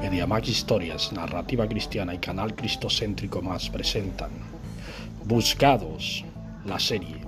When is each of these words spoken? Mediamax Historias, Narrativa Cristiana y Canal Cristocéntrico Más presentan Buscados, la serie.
Mediamax 0.00 0.48
Historias, 0.48 1.12
Narrativa 1.12 1.68
Cristiana 1.68 2.14
y 2.14 2.18
Canal 2.18 2.54
Cristocéntrico 2.54 3.42
Más 3.42 3.68
presentan 3.68 4.30
Buscados, 5.26 6.24
la 6.64 6.78
serie. 6.78 7.20